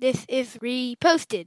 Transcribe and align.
This 0.00 0.24
is 0.30 0.56
reposted. 0.62 1.44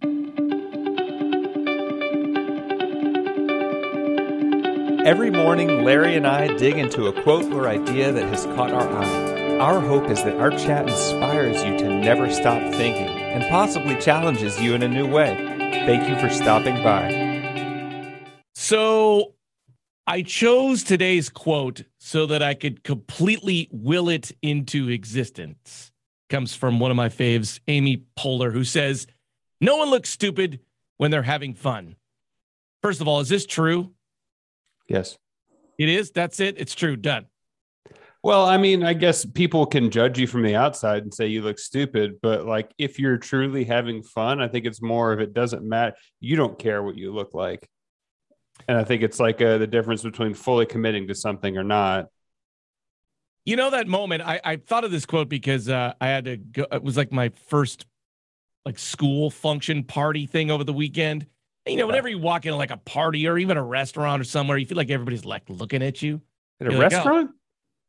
Every 5.04 5.32
morning, 5.32 5.84
Larry 5.84 6.16
and 6.16 6.28
I 6.28 6.56
dig 6.58 6.78
into 6.78 7.08
a 7.08 7.24
quote 7.24 7.52
or 7.52 7.68
idea 7.68 8.12
that 8.12 8.26
has 8.28 8.46
caught 8.56 8.70
our 8.70 8.88
eye. 8.88 9.58
Our 9.58 9.80
hope 9.80 10.08
is 10.08 10.24
that 10.24 10.40
our 10.40 10.52
chat 10.52 10.88
inspires 10.88 11.64
you 11.64 11.80
to 11.80 12.00
never 12.00 12.32
stop 12.32 12.62
thinking 12.76 13.08
and 13.08 13.44
possibly 13.50 14.00
challenges 14.00 14.62
you 14.62 14.76
in 14.76 14.84
a 14.84 14.88
new 14.88 15.10
way. 15.10 15.34
Thank 15.88 16.08
you 16.08 16.16
for 16.20 16.32
stopping 16.32 16.76
by. 16.84 18.30
So, 18.54 19.34
I 20.06 20.22
chose 20.22 20.84
today's 20.84 21.28
quote 21.28 21.86
so 21.98 22.28
that 22.28 22.44
I 22.44 22.54
could 22.54 22.84
completely 22.84 23.68
will 23.72 24.10
it 24.10 24.32
into 24.44 24.90
existence. 24.90 25.93
Comes 26.34 26.56
from 26.56 26.80
one 26.80 26.90
of 26.90 26.98
my 26.98 27.10
faves, 27.10 27.60
Amy 27.68 28.06
Poehler, 28.18 28.52
who 28.52 28.64
says, 28.64 29.06
No 29.62 29.78
one 29.78 29.92
looks 29.92 30.10
stupid 30.10 30.62
when 30.98 31.12
they're 31.12 31.22
having 31.22 31.54
fun. 31.54 31.96
First 32.82 33.02
of 33.02 33.08
all, 33.08 33.20
is 33.20 33.30
this 33.30 33.46
true? 33.46 33.94
Yes. 34.90 35.16
It 35.78 35.90
is. 35.90 36.10
That's 36.10 36.40
it. 36.40 36.56
It's 36.58 36.74
true. 36.74 36.96
Done. 36.96 37.28
Well, 38.24 38.46
I 38.46 38.58
mean, 38.58 38.84
I 38.84 38.94
guess 38.94 39.26
people 39.26 39.68
can 39.68 39.92
judge 39.92 40.18
you 40.18 40.26
from 40.26 40.42
the 40.42 40.56
outside 40.56 41.04
and 41.04 41.14
say 41.14 41.28
you 41.28 41.44
look 41.44 41.60
stupid, 41.60 42.14
but 42.20 42.48
like 42.48 42.74
if 42.80 42.98
you're 42.98 43.18
truly 43.18 43.64
having 43.64 44.02
fun, 44.02 44.42
I 44.42 44.48
think 44.48 44.66
it's 44.66 44.82
more 44.82 45.14
of 45.14 45.20
it 45.20 45.36
doesn't 45.36 45.62
matter. 45.62 45.94
You 46.20 46.36
don't 46.36 46.58
care 46.58 46.82
what 46.82 46.98
you 46.98 47.14
look 47.14 47.36
like. 47.36 47.70
And 48.68 48.76
I 48.76 48.86
think 48.86 49.04
it's 49.04 49.20
like 49.20 49.40
uh, 49.40 49.60
the 49.60 49.68
difference 49.68 50.02
between 50.02 50.34
fully 50.34 50.66
committing 50.66 51.10
to 51.10 51.14
something 51.14 51.60
or 51.60 51.64
not. 51.64 52.08
You 53.46 53.58
know 53.58 53.72
that 53.72 53.88
moment. 53.88 54.22
I, 54.22 54.40
I 54.44 54.56
thought 54.56 54.84
of 54.84 54.92
this 54.92 55.06
quote 55.06 55.28
because 55.28 55.68
uh, 55.68 55.94
I 56.00 56.08
had 56.08 56.26
to 56.26 56.38
go. 56.38 56.66
It 56.72 56.82
was 56.82 56.96
like 56.96 57.12
my 57.12 57.30
first 57.48 57.86
like 58.66 58.80
school 58.80 59.30
function 59.30 59.84
party 59.84 60.26
thing 60.26 60.50
over 60.50 60.64
the 60.64 60.74
weekend. 60.74 61.26
And, 61.66 61.74
you 61.74 61.80
know, 61.80 61.88
whenever 61.88 62.08
you 62.08 62.20
walk 62.20 62.46
into 62.46 62.58
like 62.58 62.72
a 62.72 62.78
party 62.78 63.28
or 63.28 63.38
even 63.38 63.58
a 63.58 63.64
restaurant 63.64 64.22
or 64.22 64.26
somewhere, 64.26 64.58
you 64.58 64.66
feel 64.66 64.78
like 64.78 64.90
everybody's 64.90 65.26
like 65.26 65.44
looking 65.50 65.82
at 65.82 66.02
you. 66.02 66.22
At 66.60 66.68
a 66.68 66.72
You're 66.72 66.82
like, 66.82 66.94
oh. 66.94 66.96
restaurant? 66.96 67.32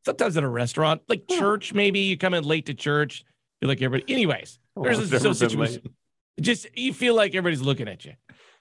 Sometimes 0.05 0.37
at 0.37 0.45
a 0.45 0.49
restaurant, 0.49 1.03
like 1.09 1.27
church, 1.29 1.73
maybe 1.73 2.01
you 2.01 2.19
come 2.19 2.35
in 2.35 2.45
late 2.45 2.67
to 2.67 2.75
church. 2.75 3.21
you 3.21 3.67
feel 3.67 3.69
like 3.69 3.83
everybody. 3.83 4.13
Anyways, 4.13 4.59
Well, 4.75 4.85
there's 4.85 4.99
I've 4.99 5.13
a 5.13 5.21
so 5.21 5.33
situation. 5.33 5.95
Just 6.41 6.67
you 6.77 6.93
feel 6.93 7.15
like 7.15 7.35
everybody's 7.35 7.63
looking 7.63 7.89
at 7.89 8.05
you. 8.05 8.13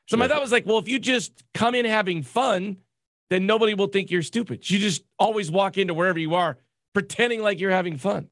So 0.07 0.17
my 0.17 0.27
thought 0.27 0.41
was 0.41 0.51
like, 0.51 0.65
well, 0.65 0.77
if 0.77 0.87
you 0.87 0.99
just 0.99 1.43
come 1.53 1.75
in 1.75 1.85
having 1.85 2.23
fun, 2.23 2.77
then 3.29 3.45
nobody 3.45 3.73
will 3.73 3.87
think 3.87 4.11
you're 4.11 4.21
stupid. 4.21 4.69
You 4.69 4.77
just 4.77 5.03
always 5.17 5.49
walk 5.49 5.77
into 5.77 5.93
wherever 5.93 6.19
you 6.19 6.35
are 6.35 6.57
pretending 6.93 7.41
like 7.41 7.59
you're 7.59 7.71
having 7.71 7.97
fun. 7.97 8.29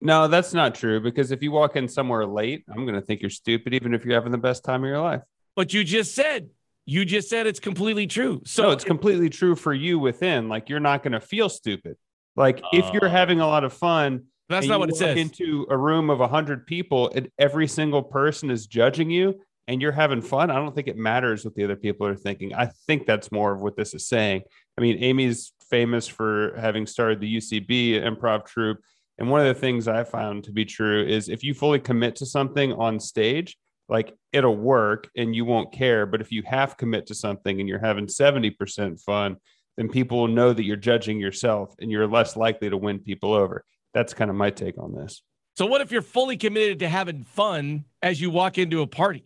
No, 0.00 0.28
that's 0.28 0.54
not 0.54 0.74
true 0.74 1.00
because 1.00 1.30
if 1.30 1.42
you 1.42 1.52
walk 1.52 1.76
in 1.76 1.86
somewhere 1.88 2.26
late, 2.26 2.64
I'm 2.68 2.84
going 2.86 2.94
to 2.94 3.02
think 3.02 3.20
you're 3.20 3.30
stupid, 3.30 3.74
even 3.74 3.92
if 3.94 4.04
you're 4.04 4.14
having 4.14 4.32
the 4.32 4.38
best 4.38 4.64
time 4.64 4.82
of 4.82 4.88
your 4.88 5.00
life. 5.00 5.20
But 5.56 5.74
you 5.74 5.84
just 5.84 6.14
said, 6.14 6.48
you 6.86 7.04
just 7.04 7.28
said 7.28 7.46
it's 7.46 7.60
completely 7.60 8.06
true. 8.06 8.40
So 8.46 8.62
So 8.62 8.70
it's 8.70 8.84
completely 8.84 9.28
true 9.28 9.54
for 9.54 9.74
you 9.74 9.98
within. 9.98 10.48
Like 10.48 10.68
you're 10.70 10.80
not 10.80 11.02
going 11.02 11.12
to 11.12 11.20
feel 11.20 11.48
stupid. 11.50 11.96
Like 12.36 12.62
if 12.72 12.90
you're 12.94 13.06
Oh. 13.06 13.10
having 13.10 13.40
a 13.40 13.46
lot 13.46 13.64
of 13.64 13.72
fun, 13.74 14.24
that's 14.48 14.66
not 14.66 14.80
what 14.80 14.88
it 14.88 14.96
says. 14.96 15.16
Into 15.18 15.66
a 15.70 15.76
room 15.76 16.08
of 16.10 16.18
hundred 16.30 16.66
people, 16.66 17.10
and 17.14 17.28
every 17.38 17.68
single 17.68 18.02
person 18.02 18.50
is 18.50 18.66
judging 18.66 19.10
you, 19.10 19.40
and 19.68 19.80
you're 19.82 19.92
having 19.92 20.20
fun. 20.22 20.50
I 20.50 20.54
don't 20.56 20.74
think 20.74 20.88
it 20.88 20.96
matters 20.96 21.44
what 21.44 21.54
the 21.54 21.62
other 21.64 21.76
people 21.76 22.06
are 22.06 22.16
thinking. 22.16 22.52
I 22.54 22.66
think 22.86 23.06
that's 23.06 23.30
more 23.30 23.52
of 23.52 23.60
what 23.60 23.76
this 23.76 23.94
is 23.94 24.06
saying. 24.08 24.42
I 24.76 24.80
mean, 24.80 24.96
Amy's 25.04 25.52
famous 25.70 26.06
for 26.06 26.54
having 26.58 26.86
started 26.86 27.20
the 27.20 27.36
UCB 27.36 28.02
improv 28.02 28.44
troupe, 28.46 28.80
and 29.18 29.30
one 29.30 29.40
of 29.40 29.46
the 29.46 29.60
things 29.60 29.88
I 29.88 30.04
found 30.04 30.44
to 30.44 30.52
be 30.52 30.64
true 30.64 31.04
is 31.06 31.28
if 31.28 31.44
you 31.44 31.54
fully 31.54 31.78
commit 31.78 32.16
to 32.16 32.26
something 32.26 32.72
on 32.72 32.98
stage, 32.98 33.56
like 33.88 34.14
it'll 34.32 34.56
work 34.56 35.08
and 35.16 35.34
you 35.34 35.44
won't 35.44 35.72
care. 35.72 36.06
But 36.06 36.20
if 36.20 36.32
you 36.32 36.42
half 36.44 36.76
commit 36.76 37.06
to 37.06 37.14
something 37.14 37.60
and 37.60 37.68
you're 37.68 37.78
having 37.78 38.08
seventy 38.08 38.50
percent 38.50 39.00
fun, 39.00 39.36
then 39.76 39.88
people 39.88 40.18
will 40.18 40.28
know 40.28 40.52
that 40.52 40.64
you're 40.64 40.76
judging 40.76 41.20
yourself, 41.20 41.74
and 41.80 41.90
you're 41.90 42.06
less 42.06 42.36
likely 42.36 42.68
to 42.70 42.76
win 42.76 42.98
people 42.98 43.32
over 43.32 43.64
that's 43.92 44.14
kind 44.14 44.30
of 44.30 44.36
my 44.36 44.50
take 44.50 44.78
on 44.78 44.94
this. 44.94 45.22
so 45.56 45.66
what 45.66 45.80
if 45.80 45.90
you're 45.90 46.02
fully 46.02 46.36
committed 46.36 46.78
to 46.80 46.88
having 46.88 47.24
fun 47.24 47.84
as 48.02 48.20
you 48.20 48.30
walk 48.30 48.58
into 48.58 48.82
a 48.82 48.86
party? 48.86 49.24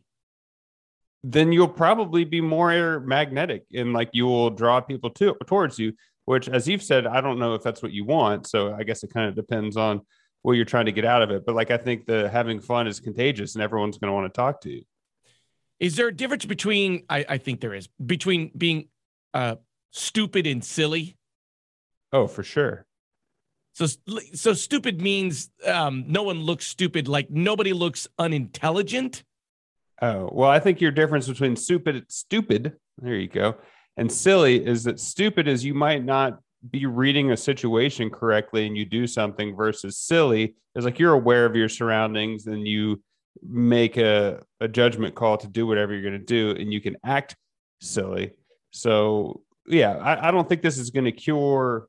Then 1.22 1.53
you'll 1.53 1.69
probably 1.69 2.25
be 2.25 2.41
more 2.41 3.00
magnetic 3.00 3.65
and 3.72 3.93
like 3.93 4.10
you 4.12 4.27
will 4.27 4.50
draw 4.50 4.81
people 4.81 5.10
to 5.10 5.34
towards 5.47 5.78
you, 5.78 5.93
which 6.25 6.49
as 6.49 6.67
you've 6.69 6.83
said, 6.83 7.07
I 7.07 7.21
don't 7.21 7.39
know 7.39 7.55
if 7.55 7.62
that's 7.62 7.83
what 7.83 7.93
you 7.93 8.05
want. 8.05 8.47
So 8.47 8.75
I 8.75 8.83
guess 8.83 9.03
it 9.03 9.12
kind 9.12 9.29
of 9.29 9.35
depends 9.35 9.77
on 9.77 10.03
what 10.43 10.53
you're 10.53 10.65
trying 10.65 10.87
to 10.87 10.93
get 10.93 11.05
out 11.05 11.23
of 11.23 11.31
it. 11.31 11.45
But 11.47 11.55
like 11.55 11.71
I 11.71 11.77
think 11.77 12.07
the 12.07 12.29
having 12.29 12.61
fun 12.61 12.87
is 12.87 13.01
contagious 13.01 13.55
and 13.55 13.62
everyone's 13.62 13.99
going 13.99 14.09
to 14.09 14.15
want 14.15 14.33
to 14.33 14.37
talk 14.37 14.61
to 14.63 14.71
you. 14.71 14.83
Is 15.81 15.97
there 15.97 16.09
a 16.09 16.15
difference 16.15 16.45
between 16.45 17.05
I, 17.09 17.25
I 17.29 17.39
think 17.39 17.61
there 17.61 17.75
is 17.75 17.89
between 18.05 18.51
being 18.57 18.89
uh 19.33 19.57
stupid 19.91 20.47
and 20.47 20.65
silly? 20.65 21.17
Oh, 22.13 22.27
for 22.27 22.43
sure. 22.43 22.87
So 23.73 23.87
so 24.34 24.53
stupid 24.53 25.01
means 25.01 25.51
um 25.67 26.05
no 26.07 26.23
one 26.23 26.41
looks 26.41 26.67
stupid, 26.67 27.09
like 27.09 27.31
nobody 27.31 27.73
looks 27.73 28.07
unintelligent. 28.19 29.25
Oh, 30.03 30.29
well, 30.33 30.51
I 30.51 30.61
think 30.61 30.81
your 30.81 30.91
difference 30.91 31.29
between 31.29 31.57
stupid, 31.57 32.05
stupid, 32.09 32.75
there 32.99 33.15
you 33.15 33.29
go, 33.29 33.57
and 33.97 34.10
silly 34.10 34.65
is 34.65 34.84
that 34.84 35.00
stupid 35.00 35.49
is 35.49 35.65
you 35.65 35.75
might 35.75 36.05
not 36.05 36.38
be 36.71 36.87
reading 36.87 37.31
a 37.31 37.37
situation 37.37 38.10
correctly 38.10 38.66
and 38.66 38.77
you 38.77 38.84
do 38.84 39.06
something 39.06 39.55
versus 39.55 39.99
silly 39.99 40.55
is 40.75 40.84
like 40.84 40.99
you're 40.99 41.12
aware 41.12 41.44
of 41.44 41.55
your 41.55 41.69
surroundings 41.69 42.47
and 42.47 42.66
you 42.66 43.03
make 43.43 43.97
a, 43.97 44.43
a 44.60 44.69
judgment 44.69 45.15
call 45.15 45.37
to 45.37 45.49
do 45.49 45.66
whatever 45.66 45.93
you're 45.93 46.03
going 46.03 46.12
to 46.12 46.19
do 46.19 46.59
and 46.60 46.72
you 46.72 46.81
can 46.81 46.97
act 47.04 47.37
silly. 47.81 48.33
So, 48.71 49.43
yeah, 49.66 49.97
I, 49.97 50.28
I 50.28 50.31
don't 50.31 50.49
think 50.49 50.62
this 50.62 50.78
is 50.78 50.91
going 50.91 51.04
to 51.04 51.12
cure 51.12 51.88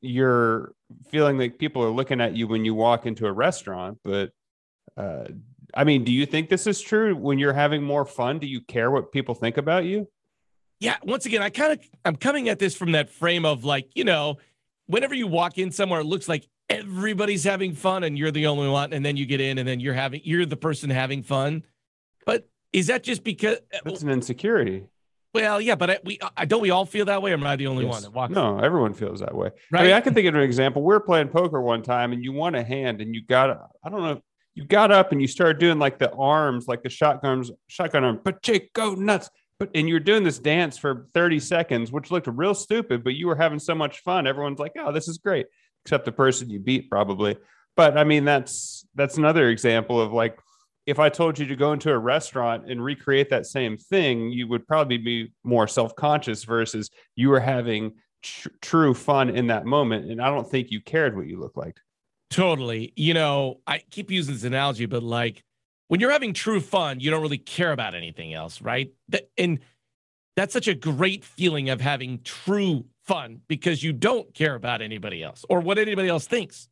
your 0.00 0.74
feeling 1.10 1.38
like 1.38 1.58
people 1.58 1.82
are 1.82 1.90
looking 1.90 2.20
at 2.20 2.36
you 2.36 2.46
when 2.46 2.64
you 2.64 2.74
walk 2.74 3.04
into 3.06 3.26
a 3.26 3.32
restaurant, 3.32 3.98
but 4.04 4.30
uh, 4.96 5.24
I 5.74 5.84
mean, 5.84 6.04
do 6.04 6.12
you 6.12 6.24
think 6.24 6.48
this 6.48 6.66
is 6.66 6.80
true? 6.80 7.14
When 7.14 7.38
you're 7.38 7.52
having 7.52 7.82
more 7.82 8.04
fun, 8.04 8.38
do 8.38 8.46
you 8.46 8.60
care 8.60 8.90
what 8.90 9.12
people 9.12 9.34
think 9.34 9.58
about 9.58 9.84
you? 9.84 10.08
Yeah, 10.80 10.96
once 11.02 11.26
again, 11.26 11.42
I 11.42 11.50
kind 11.50 11.72
of 11.72 11.80
I'm 12.04 12.16
coming 12.16 12.48
at 12.48 12.58
this 12.58 12.74
from 12.76 12.92
that 12.92 13.10
frame 13.10 13.44
of 13.44 13.64
like, 13.64 13.88
you 13.96 14.04
know, 14.04 14.38
whenever 14.86 15.14
you 15.14 15.26
walk 15.26 15.58
in 15.58 15.72
somewhere, 15.72 16.00
it 16.00 16.04
looks 16.06 16.28
like 16.28 16.46
everybody's 16.70 17.42
having 17.44 17.74
fun 17.74 18.04
and 18.04 18.16
you're 18.16 18.30
the 18.30 18.46
only 18.46 18.68
one, 18.68 18.92
and 18.92 19.04
then 19.04 19.16
you 19.16 19.26
get 19.26 19.40
in 19.40 19.58
and 19.58 19.66
then 19.68 19.80
you're 19.80 19.94
having 19.94 20.20
you're 20.24 20.46
the 20.46 20.56
person 20.56 20.88
having 20.90 21.22
fun. 21.22 21.64
But 22.24 22.48
is 22.72 22.86
that 22.88 23.02
just 23.02 23.24
because? 23.24 23.58
Uh, 23.74 23.78
That's 23.84 24.02
an 24.02 24.10
insecurity. 24.10 24.84
Well, 25.34 25.60
yeah, 25.60 25.74
but 25.74 25.90
I, 25.90 25.98
we 26.04 26.18
I, 26.36 26.44
don't 26.46 26.62
we 26.62 26.70
all 26.70 26.86
feel 26.86 27.04
that 27.06 27.22
way, 27.22 27.32
or 27.32 27.34
am 27.34 27.44
I 27.44 27.56
the 27.56 27.66
only 27.66 27.84
Yes. 27.84 27.92
one 27.92 28.02
that 28.02 28.12
walks? 28.12 28.32
No, 28.34 28.58
everyone 28.58 28.94
feels 28.94 29.20
that 29.20 29.34
way. 29.34 29.50
I 29.74 29.82
mean, 29.82 29.92
I 29.92 30.00
can 30.00 30.14
think 30.14 30.26
of 30.26 30.34
an 30.34 30.40
example. 30.40 30.82
We 30.82 30.94
were 30.94 31.00
playing 31.00 31.28
poker 31.28 31.60
one 31.60 31.82
time, 31.82 32.12
and 32.12 32.24
you 32.24 32.32
won 32.32 32.54
a 32.54 32.62
hand, 32.62 33.00
and 33.02 33.14
you 33.14 33.22
got 33.22 33.50
I 33.84 33.90
don't 33.90 34.02
know, 34.02 34.22
you 34.54 34.64
got 34.64 34.90
up 34.92 35.10
and 35.12 35.20
you 35.20 35.26
started 35.26 35.58
doing 35.58 35.78
like 35.78 35.98
the 35.98 36.10
arms, 36.12 36.66
like 36.68 36.82
the 36.82 36.88
shotguns, 36.88 37.50
shotgun 37.66 38.04
arm, 38.04 38.18
Pacheco 38.18 38.94
nuts. 38.94 39.28
But 39.58 39.70
and 39.74 39.88
you're 39.88 40.00
doing 40.00 40.22
this 40.22 40.38
dance 40.38 40.78
for 40.78 41.08
30 41.14 41.40
seconds, 41.40 41.90
which 41.90 42.10
looked 42.10 42.28
real 42.28 42.54
stupid, 42.54 43.02
but 43.02 43.14
you 43.14 43.26
were 43.26 43.36
having 43.36 43.58
so 43.58 43.74
much 43.74 44.00
fun. 44.00 44.26
Everyone's 44.26 44.60
like, 44.60 44.72
"Oh, 44.78 44.92
this 44.92 45.08
is 45.08 45.18
great," 45.18 45.46
except 45.84 46.04
the 46.04 46.12
person 46.12 46.48
you 46.50 46.60
beat, 46.60 46.88
probably. 46.90 47.36
But 47.76 47.96
I 47.96 48.04
mean, 48.04 48.24
that's 48.24 48.86
that's 48.94 49.18
another 49.18 49.48
example 49.48 50.00
of 50.00 50.12
like, 50.12 50.38
if 50.86 50.98
I 50.98 51.08
told 51.08 51.38
you 51.38 51.46
to 51.46 51.56
go 51.56 51.72
into 51.72 51.92
a 51.92 51.98
restaurant 51.98 52.70
and 52.70 52.82
recreate 52.82 53.30
that 53.30 53.46
same 53.46 53.76
thing, 53.76 54.30
you 54.30 54.48
would 54.48 54.66
probably 54.66 54.98
be 54.98 55.32
more 55.44 55.68
self 55.68 55.94
conscious 55.96 56.44
versus 56.44 56.90
you 57.14 57.28
were 57.28 57.40
having 57.40 57.92
tr- 58.22 58.48
true 58.62 58.94
fun 58.94 59.30
in 59.30 59.48
that 59.48 59.66
moment. 59.66 60.10
And 60.10 60.20
I 60.20 60.28
don't 60.30 60.48
think 60.48 60.70
you 60.70 60.80
cared 60.80 61.16
what 61.16 61.26
you 61.26 61.38
looked 61.38 61.56
like. 61.56 61.78
Totally. 62.30 62.92
You 62.96 63.14
know, 63.14 63.60
I 63.66 63.82
keep 63.90 64.10
using 64.10 64.34
this 64.34 64.44
analogy, 64.44 64.86
but 64.86 65.02
like 65.02 65.42
when 65.88 66.00
you're 66.00 66.10
having 66.10 66.32
true 66.32 66.60
fun, 66.60 67.00
you 67.00 67.10
don't 67.10 67.22
really 67.22 67.38
care 67.38 67.72
about 67.72 67.94
anything 67.94 68.32
else, 68.32 68.62
right? 68.62 68.92
And 69.36 69.58
that's 70.36 70.52
such 70.52 70.68
a 70.68 70.74
great 70.74 71.24
feeling 71.24 71.70
of 71.70 71.80
having 71.80 72.20
true 72.22 72.84
fun 73.04 73.40
because 73.48 73.82
you 73.82 73.92
don't 73.92 74.32
care 74.34 74.54
about 74.54 74.82
anybody 74.82 75.22
else 75.22 75.44
or 75.48 75.60
what 75.60 75.78
anybody 75.78 76.08
else 76.08 76.26
thinks. 76.26 76.68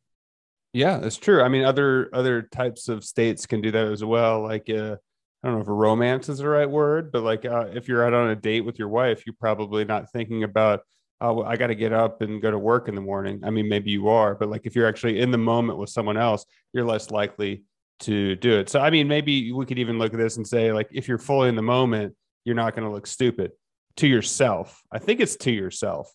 Yeah, 0.73 0.99
that's 0.99 1.17
true. 1.17 1.43
I 1.43 1.49
mean, 1.49 1.65
other 1.65 2.11
other 2.13 2.43
types 2.43 2.89
of 2.89 3.03
states 3.03 3.47
can 3.47 3.63
do 3.63 3.71
that 3.71 3.89
as 3.89 4.05
well. 4.05 4.43
Like, 4.43 4.69
uh, 4.69 4.97
I 5.43 5.49
don't 5.49 5.57
know 5.57 5.63
if 5.63 5.69
romance 5.69 6.29
is 6.29 6.39
the 6.39 6.49
right 6.49 6.69
word, 6.69 7.11
but 7.11 7.23
like 7.23 7.47
uh, 7.47 7.69
if 7.73 7.89
you're 7.89 8.05
out 8.05 8.13
on 8.13 8.29
a 8.31 8.37
date 8.37 8.61
with 8.61 8.79
your 8.79 8.89
wife, 8.89 9.25
you're 9.25 9.37
probably 9.41 9.87
not 9.87 10.13
thinking 10.13 10.45
about, 10.45 10.81
oh, 11.23 11.43
I 11.43 11.57
got 11.57 11.69
to 11.69 11.75
get 11.75 11.95
up 11.95 12.21
and 12.21 12.43
go 12.43 12.51
to 12.51 12.59
work 12.59 12.89
in 12.89 12.95
the 12.95 13.01
morning. 13.01 13.41
I 13.43 13.51
mean, 13.51 13.69
maybe 13.69 13.91
you 13.91 14.09
are, 14.09 14.35
but 14.35 14.51
like 14.51 14.67
if 14.67 14.77
you're 14.77 14.87
actually 14.87 15.21
in 15.21 15.31
the 15.31 15.39
moment 15.39 15.79
with 15.79 15.89
someone 15.89 16.19
else, 16.19 16.45
you're 16.75 16.85
less 16.85 17.11
likely 17.11 17.63
to 18.01 18.37
do 18.37 18.59
it. 18.59 18.69
So, 18.69 18.81
I 18.81 18.91
mean, 18.91 19.09
maybe 19.09 19.53
we 19.53 19.67
could 19.67 19.79
even 19.79 19.99
look 19.99 20.13
at 20.13 20.19
this 20.19 20.37
and 20.37 20.47
say, 20.47 20.73
like, 20.73 20.89
if 20.93 21.09
you're 21.09 21.19
fully 21.19 21.49
in 21.49 21.57
the 21.57 21.63
moment, 21.63 22.15
you're 22.45 22.55
not 22.55 22.75
going 22.75 22.87
to 22.87 22.93
look 22.93 23.07
stupid 23.07 23.53
to 23.97 24.07
yourself. 24.07 24.83
I 24.93 24.99
think 24.99 25.21
it's 25.21 25.37
to 25.37 25.51
yourself. 25.51 26.11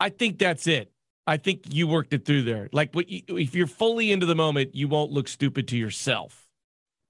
I 0.00 0.08
think 0.08 0.38
that's 0.38 0.66
it. 0.66 0.92
I 1.26 1.36
think 1.36 1.72
you 1.72 1.86
worked 1.86 2.12
it 2.12 2.24
through 2.24 2.42
there. 2.42 2.68
Like 2.72 2.94
what 2.94 3.08
you, 3.08 3.22
if 3.38 3.54
you're 3.54 3.68
fully 3.68 4.10
into 4.10 4.26
the 4.26 4.34
moment, 4.34 4.74
you 4.74 4.88
won't 4.88 5.12
look 5.12 5.28
stupid 5.28 5.68
to 5.68 5.76
yourself. 5.76 6.46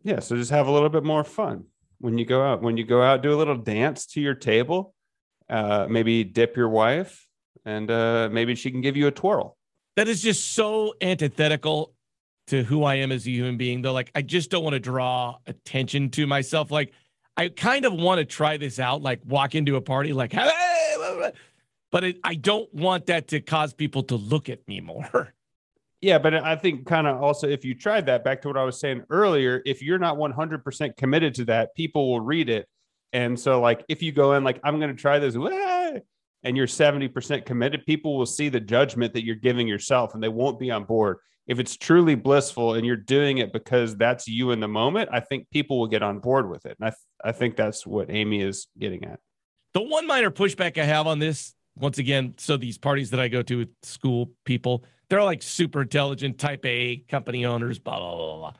Yeah, 0.05 0.21
so 0.21 0.37
just 0.37 0.51
have 0.51 0.67
a 0.67 0.71
little 0.71 0.91
bit 0.91 1.05
more 1.05 1.25
fun 1.25 1.65
when 1.99 2.19
you 2.19 2.27
go 2.27 2.43
out. 2.43 2.61
When 2.61 2.77
you 2.77 2.85
go 2.85 3.01
out, 3.03 3.23
do 3.23 3.33
a 3.33 3.37
little 3.37 3.57
dance 3.57 4.07
to 4.09 4.21
your 4.21 4.35
table. 4.35 4.95
Uh, 5.49 5.87
maybe 5.89 6.25
dip 6.25 6.57
your 6.57 6.69
wife, 6.69 7.27
and 7.65 7.91
uh, 7.91 8.29
maybe 8.31 8.55
she 8.55 8.71
can 8.71 8.81
give 8.81 8.97
you 8.97 9.07
a 9.07 9.11
twirl. 9.11 9.57
That 9.97 10.09
is 10.09 10.23
just 10.23 10.53
so 10.53 10.95
antithetical 11.01 11.95
to 12.49 12.63
who 12.63 12.85
I 12.85 12.97
am 12.97 13.13
as 13.13 13.27
a 13.27 13.31
human 13.31 13.57
being. 13.57 13.83
Though, 13.83 13.93
like, 13.93 14.11
I 14.15 14.23
just 14.23 14.51
don't 14.51 14.65
want 14.65 14.75
to 14.75 14.81
draw 14.81 15.37
attention 15.47 16.11
to 16.11 16.27
myself. 16.27 16.71
Like, 16.71 16.93
I 17.37 17.49
kind 17.49 17.85
of 17.85 17.93
want 17.93 18.19
to 18.19 18.25
try 18.25 18.57
this 18.57 18.79
out, 18.79 19.03
like 19.03 19.21
walk 19.25 19.55
into 19.55 19.77
a 19.77 19.81
party, 19.81 20.13
like, 20.13 20.33
hey, 20.33 21.33
but 21.91 22.05
it, 22.05 22.19
I 22.25 22.35
don't 22.35 22.73
want 22.75 23.07
that 23.07 23.29
to 23.29 23.41
cause 23.41 23.73
people 23.73 24.03
to 24.05 24.17
look 24.17 24.49
at 24.49 24.67
me 24.67 24.81
more. 24.81 25.35
Yeah, 26.05 26.19
but 26.19 26.35
I 26.35 26.57
think 26.57 26.85
kind 26.85 27.07
of 27.07 27.23
also 27.23 27.49
if 27.49 27.65
you 27.65 27.77
tried 27.77 28.07
that 28.07 28.25
back 28.25 28.43
to 28.43 28.49
what 28.49 28.57
I 28.57 28.65
was 28.65 28.81
saying 28.81 29.05
earlier, 29.09 29.63
if 29.65 29.81
you're 29.81 30.01
not 30.01 30.17
100% 30.17 30.97
committed 30.97 31.33
to 31.37 31.45
that, 31.45 31.77
people 31.77 32.11
will 32.11 32.21
read 32.21 32.49
it. 32.49 32.69
And 33.13 33.39
so, 33.39 33.61
like, 33.61 33.85
if 33.89 34.03
you 34.03 34.11
go 34.11 34.33
in, 34.33 34.43
like, 34.43 34.59
I'm 34.65 34.81
going 34.81 34.91
to 34.91 35.01
try 35.01 35.21
this, 35.21 35.37
and 36.45 36.57
you're 36.57 36.67
70% 36.67 37.45
committed, 37.45 37.87
people 37.87 38.19
will 38.19 38.27
see 38.27 38.49
the 38.49 38.61
judgment 38.61 39.13
that 39.15 39.25
you're 39.25 39.37
giving 39.37 39.69
yourself 39.69 40.15
and 40.15 40.23
they 40.23 40.29
won't 40.29 40.59
be 40.59 40.71
on 40.71 40.85
board. 40.85 41.19
If 41.47 41.59
it's 41.59 41.77
truly 41.77 42.15
blissful 42.15 42.75
and 42.75 42.87
you're 42.87 42.97
doing 42.97 43.39
it 43.39 43.53
because 43.53 43.97
that's 43.97 44.29
you 44.29 44.53
in 44.53 44.61
the 44.61 44.69
moment, 44.69 45.11
I 45.13 45.21
think 45.21 45.51
people 45.51 45.79
will 45.79 45.89
get 45.89 46.03
on 46.03 46.21
board 46.21 46.49
with 46.49 46.67
it. 46.67 46.77
And 46.79 46.87
I, 46.87 46.91
th- 46.91 46.97
I 47.25 47.33
think 47.33 47.57
that's 47.57 47.87
what 47.87 48.11
Amy 48.11 48.43
is 48.43 48.69
getting 48.79 49.05
at. 49.05 49.19
The 49.75 49.83
one 49.83 50.07
minor 50.07 50.31
pushback 50.31 50.79
I 50.79 50.85
have 50.85 51.07
on 51.07 51.19
this, 51.19 51.55
once 51.77 51.99
again, 51.99 52.35
so 52.39 52.57
these 52.57 52.79
parties 52.79 53.11
that 53.11 53.21
I 53.21 53.29
go 53.29 53.43
to 53.43 53.59
with 53.59 53.71
school 53.83 54.31
people, 54.45 54.85
they're 55.09 55.23
like 55.23 55.43
super 55.43 55.83
intelligent, 55.83 56.39
type 56.39 56.65
A 56.65 56.99
company 57.09 57.45
owners, 57.45 57.79
blah, 57.79 57.99
blah, 57.99 58.17
blah, 58.17 58.37
blah. 58.37 58.53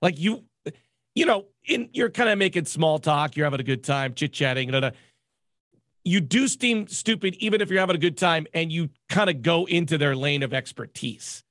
Like 0.00 0.18
you, 0.18 0.44
you 1.14 1.26
know, 1.26 1.46
in 1.66 1.90
you're 1.92 2.10
kind 2.10 2.28
of 2.28 2.38
making 2.38 2.66
small 2.66 2.98
talk, 2.98 3.36
you're 3.36 3.46
having 3.46 3.60
a 3.60 3.64
good 3.64 3.82
time, 3.82 4.14
chit 4.14 4.32
chatting, 4.32 4.70
you 6.04 6.20
do 6.20 6.48
seem 6.48 6.86
stupid 6.88 7.34
even 7.38 7.60
if 7.60 7.70
you're 7.70 7.80
having 7.80 7.96
a 7.96 8.00
good 8.00 8.16
time 8.16 8.46
and 8.54 8.72
you 8.72 8.88
kind 9.08 9.28
of 9.28 9.42
go 9.42 9.66
into 9.66 9.98
their 9.98 10.16
lane 10.16 10.42
of 10.42 10.54
expertise. 10.54 11.44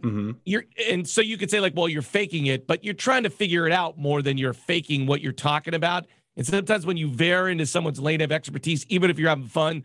Mm-hmm. 0.00 0.32
You're 0.44 0.64
and 0.90 1.08
so 1.08 1.20
you 1.20 1.36
could 1.36 1.50
say 1.50 1.60
like, 1.60 1.74
well, 1.76 1.88
you're 1.88 2.02
faking 2.02 2.46
it, 2.46 2.66
but 2.66 2.82
you're 2.84 2.94
trying 2.94 3.24
to 3.24 3.30
figure 3.30 3.66
it 3.66 3.72
out 3.72 3.98
more 3.98 4.22
than 4.22 4.38
you're 4.38 4.54
faking 4.54 5.06
what 5.06 5.20
you're 5.20 5.32
talking 5.32 5.74
about. 5.74 6.06
And 6.36 6.46
sometimes 6.46 6.86
when 6.86 6.96
you 6.96 7.08
veer 7.08 7.48
into 7.48 7.66
someone's 7.66 8.00
lane 8.00 8.22
of 8.22 8.32
expertise, 8.32 8.86
even 8.88 9.10
if 9.10 9.18
you're 9.18 9.28
having 9.28 9.46
fun, 9.46 9.84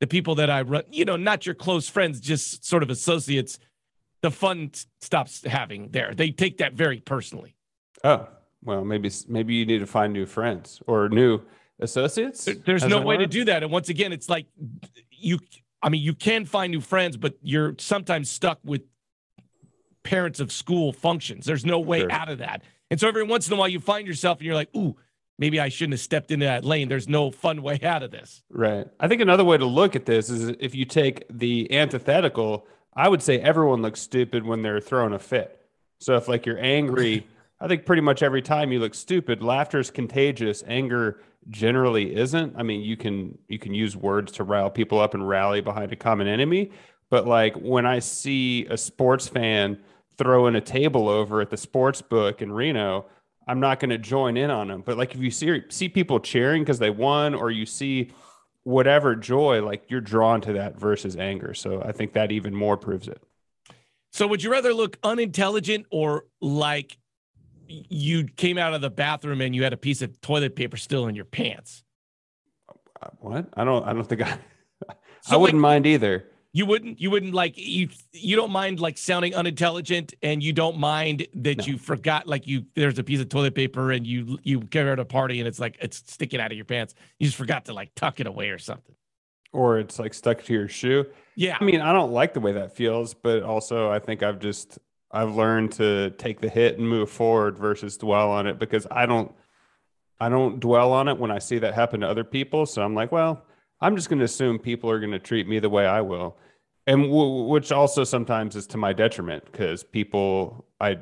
the 0.00 0.06
people 0.06 0.36
that 0.36 0.48
I 0.48 0.62
run, 0.62 0.84
you 0.90 1.04
know, 1.04 1.16
not 1.16 1.44
your 1.44 1.56
close 1.56 1.88
friends, 1.88 2.20
just 2.20 2.64
sort 2.64 2.84
of 2.84 2.90
associates, 2.90 3.58
the 4.22 4.30
fun 4.30 4.70
stops 5.00 5.44
having 5.44 5.90
there. 5.90 6.14
They 6.14 6.30
take 6.30 6.58
that 6.58 6.74
very 6.74 7.00
personally. 7.00 7.56
Oh, 8.04 8.28
well, 8.62 8.84
maybe 8.84 9.10
maybe 9.28 9.54
you 9.54 9.66
need 9.66 9.78
to 9.78 9.86
find 9.86 10.12
new 10.12 10.26
friends 10.26 10.80
or 10.86 11.08
new 11.08 11.40
associates. 11.80 12.48
There's 12.64 12.84
no 12.84 13.00
way 13.00 13.16
to 13.16 13.26
do 13.26 13.44
that. 13.46 13.62
And 13.62 13.72
once 13.72 13.88
again, 13.88 14.12
it's 14.12 14.28
like 14.28 14.46
you 15.10 15.38
I 15.82 15.88
mean, 15.88 16.02
you 16.02 16.14
can 16.14 16.44
find 16.44 16.72
new 16.72 16.80
friends, 16.80 17.16
but 17.16 17.34
you're 17.42 17.74
sometimes 17.78 18.30
stuck 18.30 18.58
with 18.64 18.82
parents 20.02 20.40
of 20.40 20.50
school 20.50 20.92
functions. 20.92 21.46
There's 21.46 21.64
no 21.64 21.78
way 21.78 22.00
sure. 22.00 22.12
out 22.12 22.28
of 22.28 22.38
that. 22.38 22.62
And 22.90 22.98
so 22.98 23.06
every 23.06 23.22
once 23.22 23.46
in 23.46 23.52
a 23.52 23.56
while 23.56 23.68
you 23.68 23.80
find 23.80 24.06
yourself 24.06 24.38
and 24.38 24.46
you're 24.46 24.54
like, 24.54 24.74
ooh, 24.74 24.96
maybe 25.38 25.60
I 25.60 25.68
shouldn't 25.68 25.94
have 25.94 26.00
stepped 26.00 26.30
into 26.30 26.46
that 26.46 26.64
lane. 26.64 26.88
There's 26.88 27.08
no 27.08 27.30
fun 27.30 27.62
way 27.62 27.78
out 27.82 28.02
of 28.02 28.10
this. 28.10 28.42
Right. 28.50 28.88
I 28.98 29.08
think 29.08 29.20
another 29.20 29.44
way 29.44 29.58
to 29.58 29.64
look 29.64 29.94
at 29.94 30.06
this 30.06 30.30
is 30.30 30.48
if 30.58 30.74
you 30.74 30.84
take 30.84 31.24
the 31.30 31.72
antithetical, 31.72 32.66
I 32.94 33.08
would 33.08 33.22
say 33.22 33.38
everyone 33.38 33.82
looks 33.82 34.00
stupid 34.00 34.44
when 34.44 34.62
they're 34.62 34.80
throwing 34.80 35.12
a 35.12 35.18
fit. 35.18 35.60
So 36.00 36.16
if 36.16 36.26
like 36.26 36.46
you're 36.46 36.58
angry, 36.58 37.26
I 37.60 37.68
think 37.68 37.86
pretty 37.86 38.02
much 38.02 38.22
every 38.22 38.42
time 38.42 38.72
you 38.72 38.80
look 38.80 38.94
stupid, 38.94 39.42
laughter 39.42 39.78
is 39.78 39.90
contagious, 39.90 40.64
anger 40.66 41.20
generally 41.50 42.14
isn't. 42.14 42.54
I 42.56 42.62
mean, 42.62 42.82
you 42.82 42.96
can 42.96 43.38
you 43.48 43.58
can 43.58 43.74
use 43.74 43.96
words 43.96 44.32
to 44.32 44.44
rile 44.44 44.70
people 44.70 45.00
up 45.00 45.14
and 45.14 45.28
rally 45.28 45.60
behind 45.60 45.92
a 45.92 45.96
common 45.96 46.26
enemy, 46.26 46.70
but 47.10 47.26
like 47.26 47.54
when 47.56 47.86
I 47.86 47.98
see 47.98 48.66
a 48.66 48.76
sports 48.76 49.28
fan 49.28 49.78
throwing 50.16 50.56
a 50.56 50.60
table 50.60 51.08
over 51.08 51.40
at 51.40 51.50
the 51.50 51.56
sports 51.56 52.02
book 52.02 52.42
in 52.42 52.52
Reno, 52.52 53.06
I'm 53.46 53.60
not 53.60 53.80
going 53.80 53.90
to 53.90 53.98
join 53.98 54.36
in 54.36 54.50
on 54.50 54.68
them. 54.68 54.82
But 54.84 54.98
like 54.98 55.14
if 55.14 55.20
you 55.20 55.30
see 55.30 55.62
see 55.68 55.88
people 55.88 56.20
cheering 56.20 56.62
because 56.62 56.78
they 56.78 56.90
won, 56.90 57.34
or 57.34 57.50
you 57.50 57.66
see 57.66 58.10
whatever 58.64 59.16
joy, 59.16 59.62
like 59.64 59.84
you're 59.88 60.00
drawn 60.00 60.40
to 60.42 60.52
that 60.54 60.78
versus 60.78 61.16
anger. 61.16 61.54
So 61.54 61.82
I 61.82 61.92
think 61.92 62.12
that 62.12 62.30
even 62.30 62.54
more 62.54 62.76
proves 62.76 63.08
it. 63.08 63.22
So 64.12 64.26
would 64.26 64.42
you 64.42 64.50
rather 64.50 64.74
look 64.74 64.98
unintelligent 65.02 65.86
or 65.90 66.24
like 66.40 66.98
you 67.68 68.24
came 68.24 68.58
out 68.58 68.74
of 68.74 68.80
the 68.80 68.90
bathroom 68.90 69.40
and 69.40 69.54
you 69.54 69.62
had 69.62 69.72
a 69.72 69.76
piece 69.76 70.02
of 70.02 70.20
toilet 70.20 70.56
paper 70.56 70.76
still 70.76 71.06
in 71.06 71.14
your 71.14 71.24
pants? 71.24 71.82
What? 73.18 73.46
I 73.54 73.64
don't. 73.64 73.84
I 73.84 73.92
don't 73.92 74.04
think 74.04 74.22
I. 74.22 74.38
So 75.20 75.34
I 75.34 75.36
wouldn't 75.36 75.62
like, 75.62 75.70
mind 75.72 75.86
either. 75.86 76.26
You 76.52 76.66
wouldn't. 76.66 77.00
You 77.00 77.10
wouldn't 77.10 77.34
like 77.34 77.54
you. 77.56 77.88
You 78.12 78.36
don't 78.36 78.50
mind 78.50 78.80
like 78.80 78.96
sounding 78.98 79.34
unintelligent, 79.34 80.14
and 80.22 80.42
you 80.42 80.52
don't 80.52 80.78
mind 80.78 81.26
that 81.34 81.58
no. 81.58 81.64
you 81.64 81.78
forgot 81.78 82.26
like 82.26 82.46
you. 82.46 82.64
There's 82.74 82.98
a 82.98 83.04
piece 83.04 83.20
of 83.20 83.28
toilet 83.28 83.54
paper, 83.54 83.92
and 83.92 84.06
you 84.06 84.38
you 84.42 84.60
carry 84.60 84.90
at 84.90 84.98
a 84.98 85.04
party, 85.04 85.38
and 85.40 85.48
it's 85.48 85.58
like 85.58 85.76
it's 85.80 85.98
sticking 86.06 86.40
out 86.40 86.50
of 86.50 86.56
your 86.56 86.64
pants. 86.64 86.94
You 87.18 87.26
just 87.26 87.36
forgot 87.36 87.66
to 87.66 87.72
like 87.72 87.94
tuck 87.94 88.20
it 88.20 88.26
away 88.26 88.50
or 88.50 88.58
something. 88.58 88.94
Or 89.52 89.78
it's 89.78 89.98
like 89.98 90.14
stuck 90.14 90.42
to 90.44 90.52
your 90.52 90.68
shoe. 90.68 91.06
Yeah. 91.34 91.56
I 91.60 91.64
mean, 91.64 91.80
I 91.80 91.92
don't 91.92 92.12
like 92.12 92.34
the 92.34 92.40
way 92.40 92.52
that 92.52 92.76
feels, 92.76 93.14
but 93.14 93.42
also 93.42 93.90
I 93.90 93.98
think 93.98 94.22
I've 94.22 94.40
just 94.40 94.78
I've 95.10 95.34
learned 95.34 95.72
to 95.72 96.10
take 96.10 96.40
the 96.40 96.48
hit 96.48 96.78
and 96.78 96.88
move 96.88 97.10
forward 97.10 97.58
versus 97.58 97.96
dwell 97.96 98.30
on 98.30 98.46
it 98.46 98.58
because 98.58 98.86
I 98.90 99.06
don't 99.06 99.32
I 100.20 100.28
don't 100.28 100.60
dwell 100.60 100.92
on 100.92 101.08
it 101.08 101.18
when 101.18 101.30
I 101.30 101.38
see 101.38 101.58
that 101.58 101.74
happen 101.74 102.00
to 102.00 102.08
other 102.08 102.24
people. 102.24 102.66
So 102.66 102.82
I'm 102.82 102.94
like, 102.94 103.12
well, 103.12 103.44
I'm 103.80 103.94
just 103.94 104.08
going 104.08 104.18
to 104.18 104.24
assume 104.24 104.58
people 104.58 104.90
are 104.90 104.98
going 104.98 105.12
to 105.12 105.18
treat 105.18 105.46
me 105.46 105.60
the 105.60 105.70
way 105.70 105.86
I 105.86 106.00
will, 106.00 106.36
and 106.86 107.04
w- 107.04 107.44
which 107.44 107.70
also 107.72 108.04
sometimes 108.04 108.56
is 108.56 108.66
to 108.68 108.76
my 108.76 108.92
detriment 108.92 109.44
because 109.44 109.84
people 109.84 110.66
I 110.80 110.98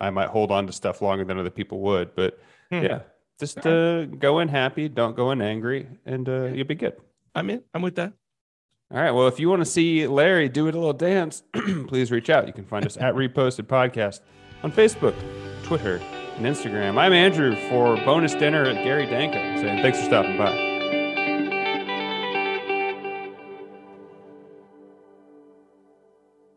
I 0.00 0.10
might 0.10 0.28
hold 0.28 0.50
on 0.50 0.66
to 0.66 0.72
stuff 0.72 1.00
longer 1.00 1.24
than 1.24 1.38
other 1.38 1.50
people 1.50 1.80
would. 1.80 2.14
But 2.14 2.38
hmm. 2.70 2.82
yeah, 2.82 3.00
just 3.38 3.64
uh, 3.66 4.06
go 4.06 4.40
in 4.40 4.48
happy, 4.48 4.88
don't 4.88 5.16
go 5.16 5.30
in 5.30 5.40
angry, 5.40 5.88
and 6.04 6.28
uh, 6.28 6.46
you'll 6.46 6.66
be 6.66 6.74
good. 6.74 6.96
I'm 7.34 7.48
in. 7.50 7.62
I'm 7.72 7.82
with 7.82 7.94
that. 7.96 8.12
All 8.90 9.00
right. 9.00 9.10
Well, 9.10 9.28
if 9.28 9.38
you 9.38 9.50
want 9.50 9.60
to 9.60 9.66
see 9.66 10.06
Larry 10.06 10.48
do 10.48 10.66
it 10.66 10.74
a 10.74 10.78
little 10.78 10.94
dance, 10.94 11.42
please 11.88 12.10
reach 12.10 12.30
out. 12.30 12.46
You 12.46 12.52
can 12.54 12.64
find 12.64 12.86
us 12.86 12.96
at 12.96 13.14
Reposted 13.14 13.66
Podcast 13.66 14.20
on 14.62 14.72
Facebook, 14.72 15.14
Twitter, 15.62 16.00
and 16.36 16.46
Instagram. 16.46 16.98
I'm 16.98 17.12
Andrew 17.12 17.54
for 17.68 17.96
bonus 17.96 18.34
dinner 18.34 18.64
at 18.64 18.82
Gary 18.84 19.06
Danko 19.06 19.60
saying 19.60 19.82
thanks 19.82 19.98
for 19.98 20.04
stopping 20.06 20.38
by. 20.38 20.67